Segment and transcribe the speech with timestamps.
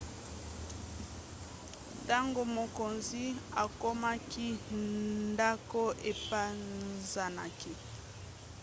[2.03, 3.23] ntango mokonzi
[3.63, 4.47] akomaki
[5.31, 7.71] ndako epanzanaki